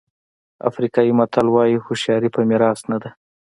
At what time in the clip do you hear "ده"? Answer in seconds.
3.01-3.09